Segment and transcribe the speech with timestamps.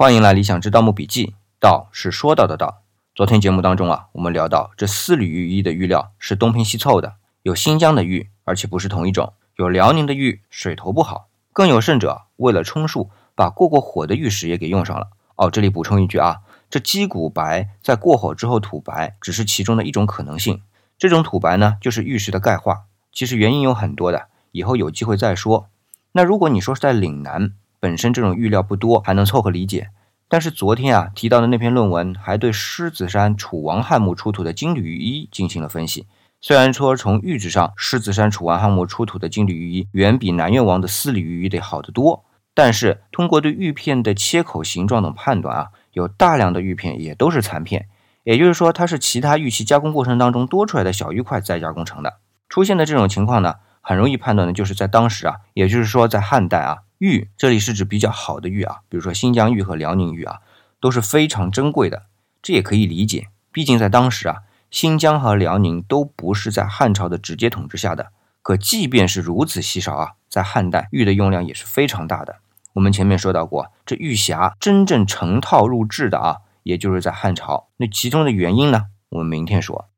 [0.00, 2.84] 欢迎来理想之盗墓笔记，道是说到的道。
[3.14, 15.08] 昨天节目当中啊，我们聊到这丝缕玉衣的玉料是东拼西凑的，有新疆的玉，而且不是同一种；有辽宁的玉，水头不好；更有甚者，为了充数，把过过火的玉石也给用上了。
[15.36, 16.38] 哦，这里补充一句啊，
[16.70, 20.62] 这鸡骨白在过火之后土白，只是其中的一种可能性。
[20.96, 25.68] 这种土白呢，就是玉石的钙化，其实原因有很多的，以后有机会再说。
[26.12, 29.88] 那如果你说是在岭南，本身这种玉料不多，还能凑合理解。
[30.28, 36.06] 但是昨天啊提到的那篇论文，还对狮子山楚王汉墓出土的金缕玉衣进行了分析。
[36.40, 42.24] 虽然说从玉质上，狮子山楚王汉墓出土的金缕玉衣远比南越王的丝缕玉衣得好得多，
[42.54, 47.88] 但是通过对玉片的切口形状等判断啊，有大量的玉片也都是残片，
[48.22, 52.18] 也就是说它是其他玉器加工过程当中多出来的小玉块再加工成的。
[52.48, 56.78] 出现的这种情况呢，很容易判断的就是在当时啊，也就是说在汉代啊。
[57.00, 60.40] 玉这里是指比较好的玉啊，比如说新疆玉和辽宁玉啊，
[60.80, 62.02] 都是非常珍贵的。
[62.42, 68.12] 这也可以理解，毕竟在当时啊，新疆和辽宁都不是在汉朝的直接统治下的。
[68.42, 72.40] 可即便是如此稀少啊，在汉代玉的用量也是非常大的。
[72.74, 77.68] 我们前面说到过，这玉匣真正成套入制的啊，也就是在汉朝。
[77.78, 79.89] 那其中的原因呢，我们明天说。